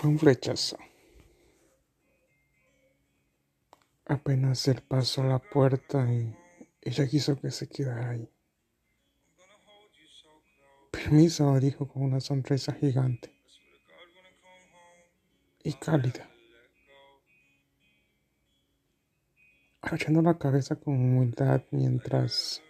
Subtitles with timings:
[0.00, 0.78] Fue un flechazo.
[4.06, 6.36] Apenas él pasó la puerta y
[6.82, 8.30] ella quiso que se quedara ahí.
[10.92, 13.34] Permiso, dijo con una sonrisa gigante
[15.64, 16.30] y cálida,
[19.80, 22.62] agachando la cabeza con humildad mientras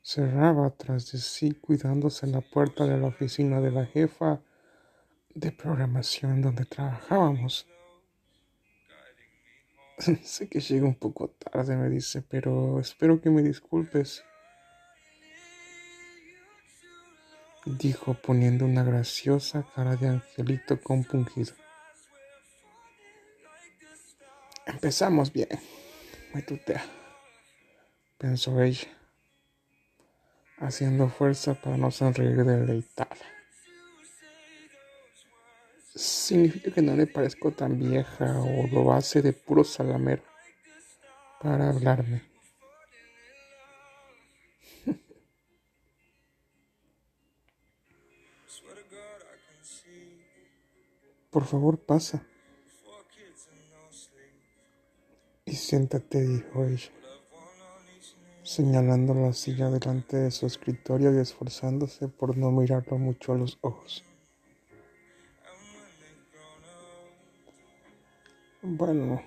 [0.00, 4.40] cerraba tras de sí cuidándose la puerta de la oficina de la jefa
[5.38, 7.66] de programación donde trabajábamos.
[10.22, 14.24] sé que llega un poco tarde, me dice, pero espero que me disculpes.
[17.64, 21.52] Dijo poniendo una graciosa cara de angelito compungido.
[24.66, 25.48] Empezamos bien,
[26.34, 26.84] me tutea,
[28.18, 28.88] pensó ella,
[30.58, 33.16] haciendo fuerza para no sonreír deleitada.
[35.98, 40.22] Significa que no le parezco tan vieja o lo hace de puro salamero
[41.40, 42.22] para hablarme.
[51.30, 52.22] Por favor, pasa.
[55.46, 56.92] Y siéntate, dijo ella,
[58.44, 63.58] señalando la silla delante de su escritorio y esforzándose por no mirarlo mucho a los
[63.62, 64.04] ojos.
[68.70, 69.22] Bueno,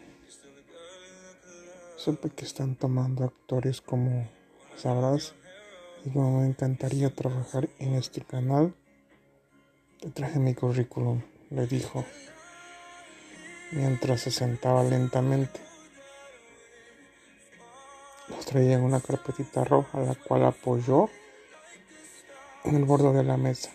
[1.96, 4.30] supe que están tomando actores como
[4.78, 5.34] sabrás
[6.06, 8.76] y como me encantaría trabajar en este canal,
[10.00, 12.06] te traje mi currículum le dijo,
[13.72, 15.60] mientras se sentaba lentamente.
[18.28, 21.10] Los traía una carpetita roja, la cual apoyó
[22.64, 23.72] en el borde de la mesa.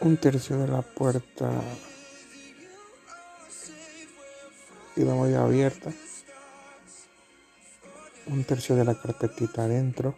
[0.00, 1.50] Un tercio de la puerta
[4.94, 5.92] quedó muy abierta
[8.26, 10.16] un tercio de la carpetita adentro,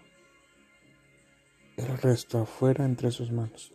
[1.77, 3.73] el resto afuera entre sus manos.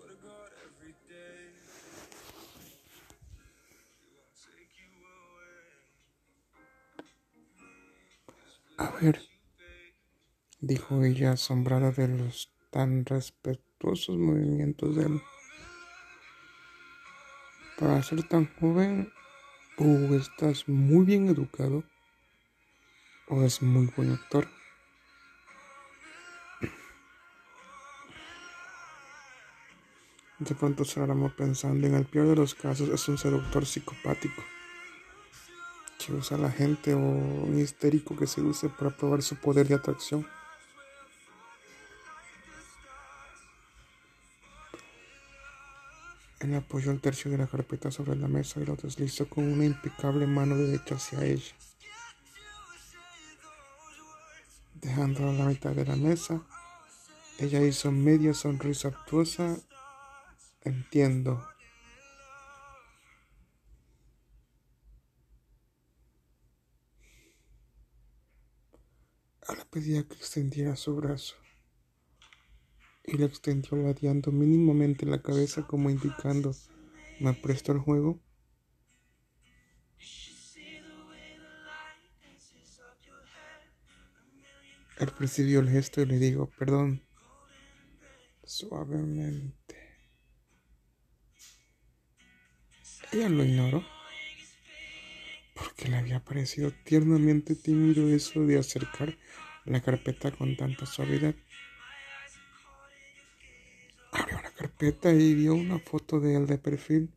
[8.77, 9.21] A ver,
[10.59, 15.21] dijo ella asombrada de los tan respetuosos movimientos de él.
[17.83, 19.11] Para ser tan joven,
[19.77, 21.83] uh, estás muy bien educado
[23.27, 24.47] o es muy buen actor.
[30.39, 34.41] De pronto cerramos pensando, en el peor de los casos es un seductor psicopático
[35.99, 39.75] que usa a la gente o un histérico que seduce para probar su poder de
[39.75, 40.25] atracción.
[46.43, 49.63] Él apoyó el tercio de la carpeta sobre la mesa y lo deslizó con una
[49.63, 51.55] impecable mano derecha hacia ella.
[54.73, 56.43] Dejando la mitad de la mesa,
[57.39, 59.57] ella hizo media sonrisa actuosa.
[60.65, 61.47] Entiendo.
[69.47, 71.35] Ahora pedía que extendiera su brazo
[73.05, 76.55] y le extendió ladeando mínimamente la cabeza como indicando,
[77.19, 78.19] ¿me presto el juego?
[84.99, 87.01] Él percibió el gesto y le dijo, perdón,
[88.43, 89.53] suavemente.
[93.11, 93.83] Ella lo ignoró
[95.55, 99.17] porque le había parecido tiernamente tímido eso de acercar
[99.65, 101.35] la carpeta con tanta suavidad.
[104.85, 107.09] Y vio una foto de él de perfil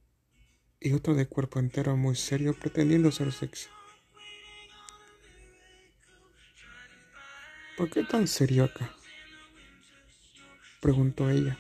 [0.79, 3.67] y otra de cuerpo entero muy serio pretendiendo ser sexy.
[7.77, 8.95] ¿Por qué tan serio acá?
[10.81, 11.59] preguntó ella.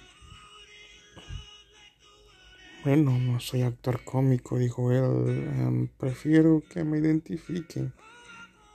[2.85, 5.49] Bueno, no soy actor cómico, dijo él.
[5.59, 7.93] Em, prefiero que me identifiquen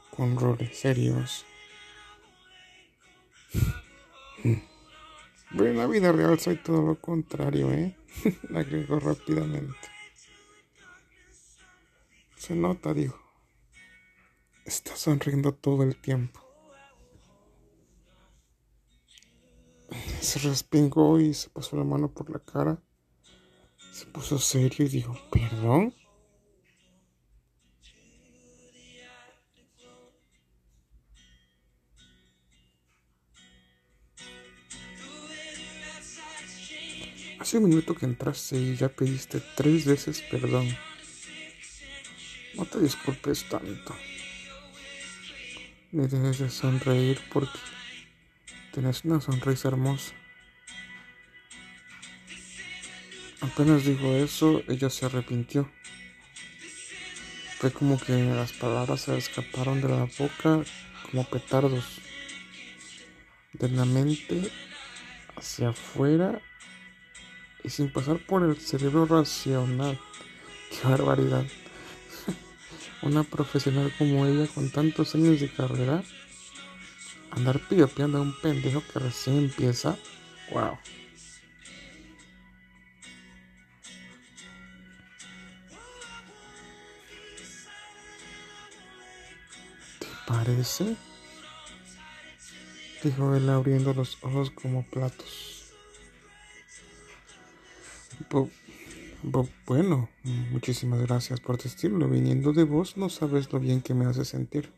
[0.10, 1.46] con roles serios.
[5.52, 7.96] Pero en la vida real soy todo lo contrario, ¿eh?
[8.56, 9.76] Agregó rápidamente.
[12.36, 13.20] Se nota, dijo.
[14.66, 16.40] Está sonriendo todo el tiempo.
[20.22, 22.82] Se respingó y se pasó la mano por la cara.
[23.92, 25.94] Se puso serio y dijo, ¿perdón?
[37.42, 40.78] Hace un minuto que entraste y ya pediste tres veces perdón.
[42.54, 43.96] No te disculpes tanto.
[45.92, 47.58] Ni dejes de sonreír porque
[48.72, 50.14] tienes una sonrisa hermosa.
[53.42, 55.68] Apenas dijo eso, ella se arrepintió.
[57.58, 60.64] Fue como que las palabras se escaparon de la boca
[61.10, 62.02] como petardos.
[63.54, 64.52] De la mente
[65.36, 66.40] hacia afuera
[67.64, 70.00] y sin pasar por el cerebro racional.
[70.70, 71.46] Qué barbaridad.
[73.02, 76.04] Una profesional como ella con tantos años de carrera,
[77.32, 79.98] andar pidiendo a un pendejo que recién empieza.
[80.52, 80.78] Wow.
[90.00, 90.96] ¿Te parece?
[93.04, 95.51] Dijo él abriendo los ojos como platos.
[99.66, 100.10] Bueno,
[100.52, 102.10] muchísimas gracias por decirlo.
[102.10, 104.72] Viniendo de vos, no sabes lo bien que me hace sentir.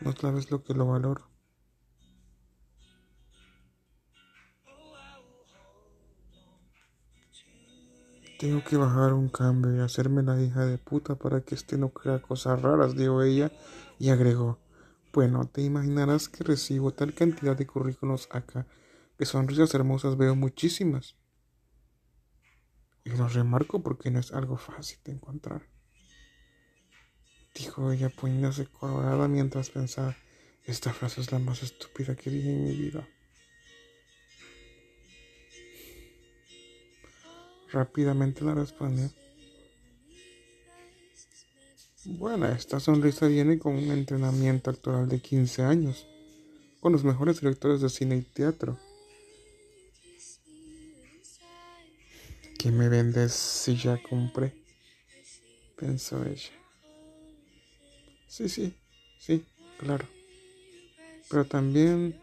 [0.00, 1.28] No sabes lo que lo valoro.
[8.38, 11.88] Tengo que bajar un cambio y hacerme la hija de puta para que este no
[11.88, 13.50] crea cosas raras, dijo ella,
[13.98, 14.60] y agregó.
[15.12, 18.64] Bueno, te imaginarás que recibo tal cantidad de currículos acá,
[19.18, 21.17] que sonrisas hermosas veo muchísimas.
[23.08, 25.62] Y lo remarco porque no es algo fácil de encontrar.
[27.54, 30.14] Dijo ella poniéndose colorada mientras pensaba,
[30.66, 33.08] esta frase es la más estúpida que dije en mi vida.
[37.72, 39.10] Rápidamente la respondió.
[42.04, 46.06] Bueno, esta sonrisa viene con un entrenamiento actoral de 15 años,
[46.80, 48.78] con los mejores directores de cine y teatro.
[52.58, 54.52] ¿Qué me vendes si ya compré?
[55.76, 56.50] Pensó ella.
[58.26, 58.74] Sí, sí,
[59.20, 59.44] sí,
[59.78, 60.06] claro.
[61.30, 62.20] Pero también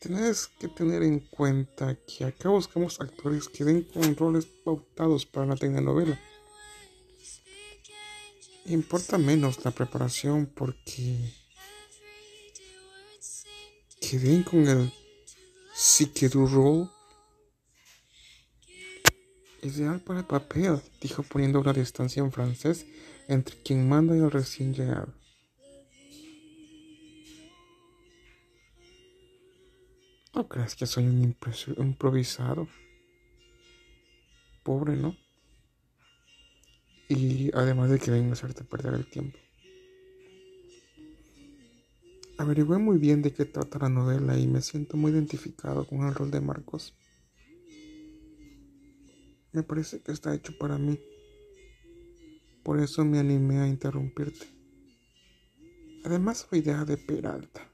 [0.00, 5.46] tienes que tener en cuenta que acá buscamos actores que den con roles pautados para
[5.46, 6.18] la telenovela
[8.66, 11.16] importa menos la preparación porque
[14.00, 14.92] quedé con el
[16.32, 16.90] du roll
[19.66, 22.86] ideal para el papel, dijo poniendo una distancia en francés
[23.28, 25.12] entre quien manda y el recién llegado.
[30.34, 31.34] ¿No crees que soy un
[31.78, 32.68] improvisado?
[34.62, 35.16] Pobre, ¿no?
[37.08, 39.38] y además de que vengo a hacerte perder el tiempo.
[42.38, 46.14] Averigüé muy bien de qué trata la novela y me siento muy identificado con el
[46.14, 46.94] rol de Marcos.
[49.56, 51.00] Me parece que está hecho para mí.
[52.62, 54.46] Por eso me animé a interrumpirte.
[56.04, 57.66] Además fue idea de Peralta.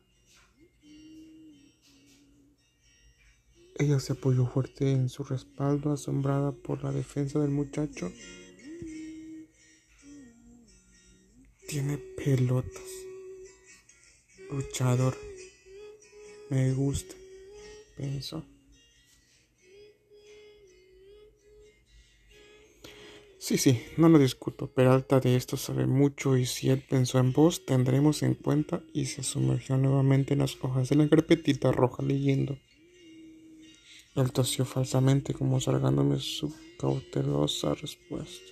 [3.74, 8.12] Ella se apoyó fuerte en su respaldo, asombrada por la defensa del muchacho
[11.66, 12.92] Tiene pelotas.
[14.52, 15.16] Luchador.
[16.48, 17.16] Me gusta.
[17.96, 18.46] Pensó.
[23.52, 24.72] Sí, sí, no lo discuto.
[24.72, 29.04] Peralta de esto sabe mucho y si él pensó en vos, tendremos en cuenta y
[29.04, 32.56] se sumergió nuevamente en las hojas de la carpetita roja leyendo.
[34.16, 38.50] Él tosió falsamente como salgándome su cautelosa respuesta.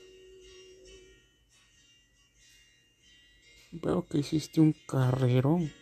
[3.73, 5.73] Veo que hiciste un carrerón.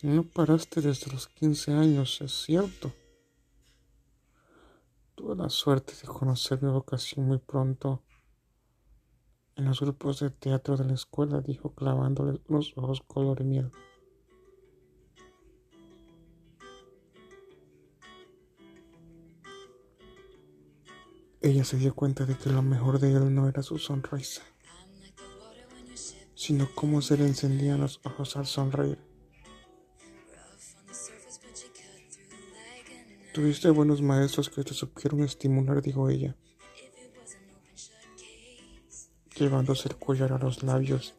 [0.00, 2.90] No paraste desde los 15 años, es cierto.
[5.14, 8.02] Tuve la suerte de conocer mi vocación muy pronto
[9.56, 13.70] en los grupos de teatro de la escuela, dijo clavándole unos ojos color miel.
[21.40, 24.42] Ella se dio cuenta de que lo mejor de él no era su sonrisa
[26.42, 29.11] sino cómo se le encendían los ojos al sonreír.
[33.32, 36.36] Tuviste buenos maestros que te supieron estimular, dijo ella,
[39.36, 41.14] llevándose el collar a los labios,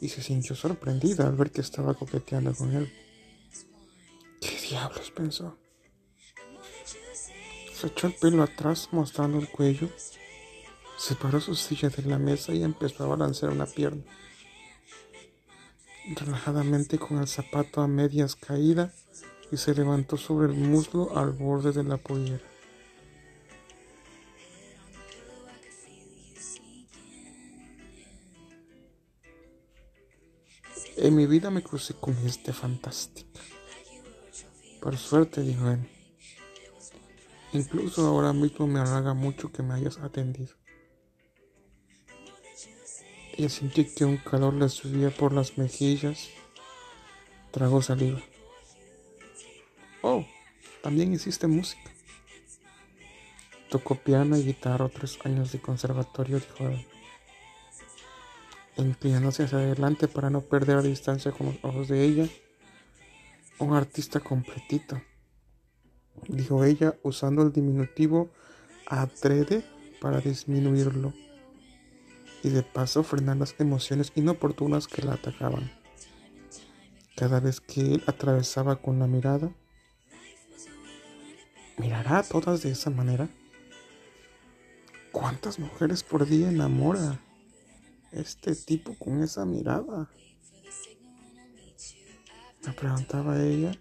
[0.00, 2.92] y se sintió sorprendida al ver que estaba coqueteando con él.
[4.40, 5.10] ¿Qué diablos?
[5.10, 5.58] pensó.
[7.74, 9.88] Se echó el pelo atrás mostrando el cuello,
[10.96, 14.04] separó su silla de la mesa y empezó a balancear una pierna
[16.14, 18.92] relajadamente con el zapato a medias caída
[19.50, 22.42] y se levantó sobre el muslo al borde de la pollera.
[30.96, 33.40] En mi vida me crucé con gente fantástica.
[34.80, 35.86] Por suerte, dijo él.
[37.52, 40.54] Incluso ahora mismo me halaga mucho que me hayas atendido.
[43.36, 46.30] Ella sintió que un calor le subía por las mejillas.
[47.50, 48.22] Tragó saliva.
[50.02, 50.24] Oh,
[50.82, 51.90] también hiciste música.
[53.70, 56.86] Tocó piano y guitarra tres años de conservatorio, dijo él.
[58.76, 62.28] Inclinándose hacia adelante para no perder la distancia con los ojos de ella.
[63.58, 65.00] Un artista completito,
[66.28, 68.30] dijo ella usando el diminutivo
[68.86, 69.64] atrede
[70.00, 71.12] para disminuirlo
[72.42, 75.72] y de paso frenar las emociones inoportunas que la atacaban.
[77.16, 79.50] Cada vez que él atravesaba con la mirada,
[81.78, 83.28] ¿mirará a todas de esa manera?
[85.12, 87.20] ¿Cuántas mujeres por día enamora
[88.12, 90.10] este tipo con esa mirada?
[92.66, 93.72] Me preguntaba ella,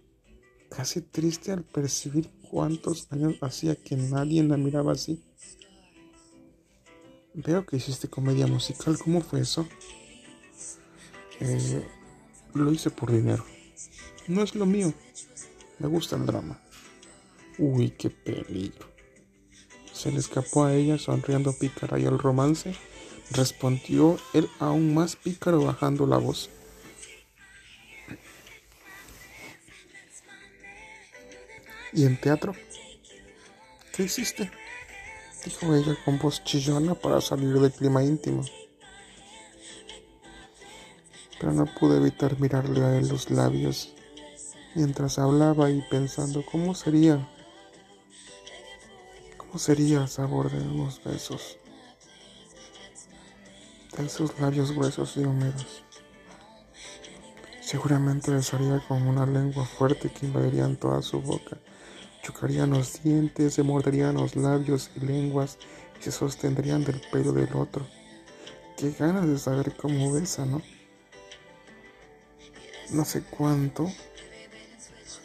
[0.70, 5.24] casi triste al percibir cuántos años hacía que nadie la miraba así.
[7.34, 9.68] Veo que hiciste comedia musical, ¿cómo fue eso?
[11.42, 11.86] Eh,
[12.54, 13.44] lo hice por dinero.
[14.28, 14.94] No es lo mío.
[15.80, 16.62] Me gusta el drama.
[17.58, 18.88] Uy, qué peligro.
[19.94, 22.76] Se le escapó a ella sonriendo pícara y el romance
[23.32, 26.50] respondió él aún más pícaro bajando la voz.
[31.94, 32.54] ¿Y en teatro?
[33.94, 34.52] ¿Qué hiciste?
[35.46, 38.44] Dijo ella con voz chillona para salir del clima íntimo.
[41.40, 43.94] Pero no pude evitar mirarle a él los labios
[44.74, 47.26] mientras hablaba y pensando cómo sería,
[49.56, 51.58] cómo sería el sabor de unos besos,
[53.98, 55.82] de esos labios gruesos y húmedos.
[57.62, 61.58] Seguramente besaría con una lengua fuerte que invadiría toda su boca
[62.22, 65.58] chocarían los dientes, se morderían los labios y lenguas
[66.02, 67.88] y se sostendrían del pelo del otro.
[68.76, 70.62] Qué ganas de saber cómo besa, ¿no?
[72.92, 73.90] No sé cuánto.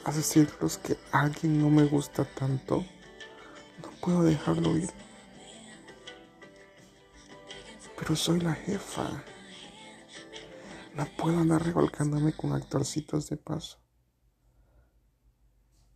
[0.05, 2.85] A decirlos que alguien no me gusta tanto,
[4.01, 4.91] puedo dejarlo ir.
[7.99, 9.23] Pero soy la jefa.
[10.95, 13.81] No puedo andar revolcándome con actorcitos de paso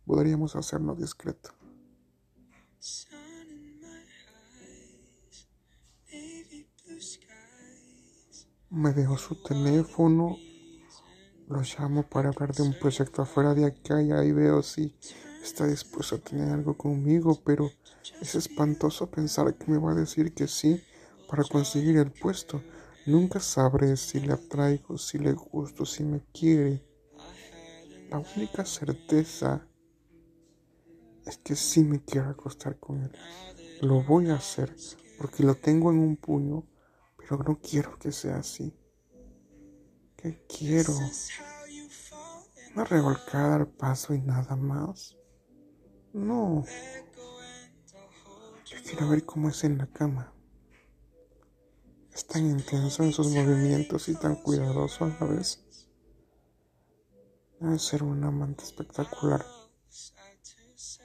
[0.05, 1.51] podríamos hacerlo discreto.
[8.69, 10.37] Me dejó su teléfono,
[11.47, 14.93] lo llamo para hablar de un proyecto afuera de acá y ahí veo si
[15.45, 17.71] está dispuesto a tener algo conmigo, pero
[18.21, 20.81] es espantoso pensar que me va a decir que sí
[21.29, 22.61] para conseguir el puesto.
[23.05, 26.83] Nunca sabré si le atraigo, si le gusto, si me quiere.
[28.09, 29.67] La única certeza
[31.25, 33.11] es que sí me quiero acostar con él.
[33.81, 34.75] Lo voy a hacer
[35.17, 36.67] porque lo tengo en un puño,
[37.17, 38.73] pero no quiero que sea así.
[40.15, 40.93] ¿Qué quiero?
[42.73, 45.15] Una revolcada al paso y nada más.
[46.15, 46.63] No.
[48.65, 50.31] Yo quiero ver cómo es en la cama.
[52.13, 55.61] Es tan intenso en sus movimientos y tan cuidadoso a la vez.
[57.59, 59.45] Debe ser un amante espectacular.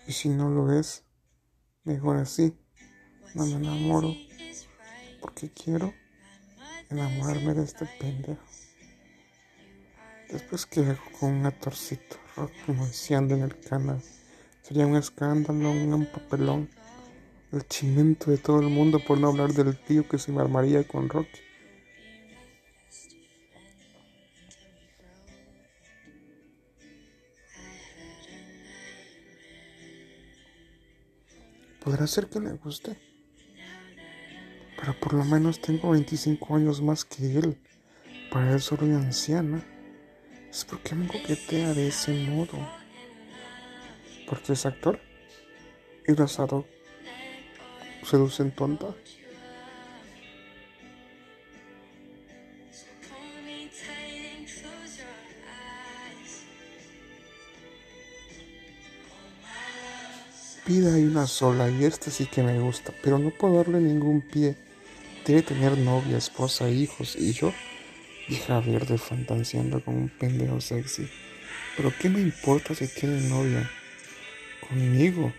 [0.06, 1.02] Y si no lo es,
[1.82, 2.56] mejor así.
[3.34, 4.14] No me enamoro.
[5.20, 5.92] Porque quiero
[6.88, 8.44] enamorarme de este pendejo.
[10.30, 12.16] Después que hago con un atorcito
[12.68, 14.00] deseando en el canal.
[14.70, 16.68] Sería un escándalo, un papelón.
[17.50, 20.86] El chimento de todo el mundo por no hablar del tío que se me armaría
[20.86, 21.40] con Rocky.
[31.82, 32.96] Podrá ser que le guste.
[34.78, 37.58] Pero por lo menos tengo 25 años más que él.
[38.30, 39.64] Para él soy anciana.
[40.48, 42.79] Es porque me coquetea de ese modo.
[44.30, 45.00] Porque es actor.
[46.06, 46.64] Y seduce
[48.04, 48.94] Seducen tonta.
[60.66, 64.20] vida hay una sola y esta sí que me gusta, pero no puedo darle ningún
[64.20, 64.54] pie.
[65.26, 67.52] Debe tener novia, esposa, hijos y yo,
[68.28, 71.08] hija verde fantaseando con un pendejo sexy.
[71.76, 73.68] Pero ¿qué me importa si tiene novia?
[74.68, 75.32] Conmigo.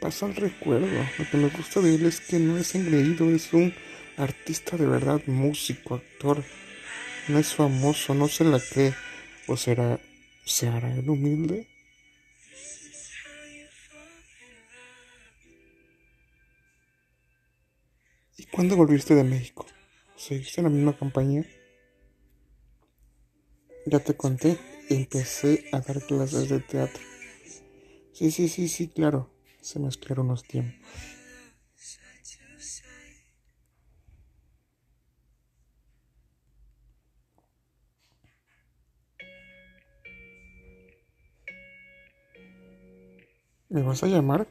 [0.00, 0.86] Pasa el recuerdo.
[1.18, 3.74] Lo que me gusta de él es que no es engreído, es un
[4.16, 6.42] artista de verdad, músico, actor.
[7.28, 8.94] No es famoso, no sé la que.
[9.46, 10.00] ¿O será,
[10.44, 11.68] será el humilde?
[18.36, 19.66] ¿Y cuándo volviste de México?
[20.16, 21.44] ¿Seguiste en la misma compañía?
[23.86, 27.02] Ya te conté, empecé a dar clases de teatro.
[28.20, 29.30] Sí, sí, sí, sí, claro.
[29.62, 30.76] Se mezclaron los tiempos.
[43.70, 44.46] ¿Me vas a llamar?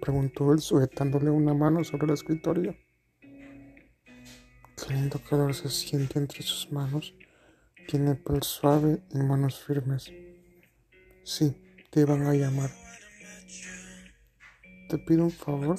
[0.00, 2.74] preguntó él sujetándole una mano sobre el escritorio.
[4.76, 7.14] Qué lindo calor se siente entre sus manos.
[7.86, 10.10] Tiene piel suave y manos firmes.
[11.22, 11.56] Sí,
[11.90, 12.85] te van a llamar.
[14.88, 15.78] Te pido un favor.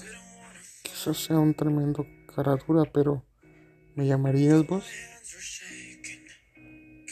[0.83, 3.23] Quizás sea un tremendo cara dura, pero
[3.95, 4.85] ¿me llamarías vos?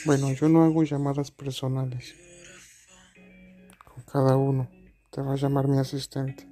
[0.06, 2.16] Bueno, yo no hago llamadas personales.
[3.86, 4.70] Con cada uno.
[5.12, 6.46] Te va a llamar mi asistente.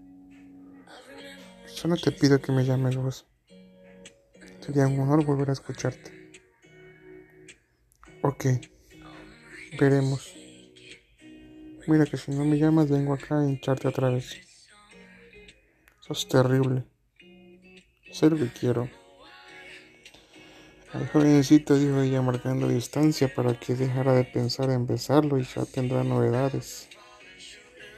[1.65, 3.25] Solo te pido que me llames vos.
[4.62, 6.32] Sería un honor volver a escucharte.
[8.21, 8.45] Ok.
[9.77, 10.34] Veremos.
[11.86, 14.53] Mira que si no me llamas vengo acá a hincharte otra vez.
[16.06, 16.84] Sos terrible.
[18.12, 18.89] Sé lo que quiero.
[20.92, 25.63] Al jovencito dijo ella marcando distancia para que dejara de pensar en besarlo y ya
[25.63, 26.89] tendrá novedades.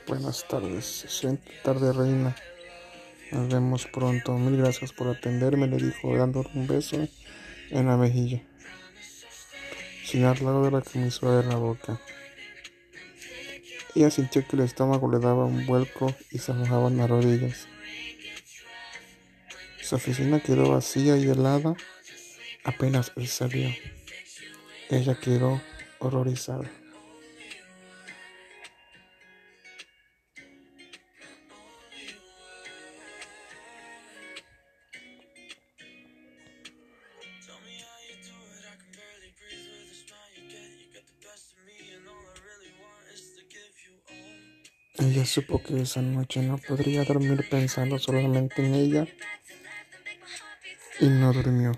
[0.05, 2.35] Buenas tardes, excelente tarde reina.
[3.31, 4.37] Nos vemos pronto.
[4.37, 7.07] Mil gracias por atenderme, le dijo dándole un beso
[7.71, 8.43] en la mejilla.
[10.05, 11.99] Sin lado de la camisura de la boca.
[13.95, 17.67] Ella sintió que el estómago le daba un vuelco y se mojaban las rodillas.
[19.81, 21.75] Su oficina quedó vacía y helada
[22.65, 23.69] apenas él salió.
[24.89, 25.61] Ella quedó
[25.99, 26.69] horrorizada.
[45.25, 49.07] Supo que esa noche no podría dormir pensando solamente en ella
[50.99, 51.71] y no durmió.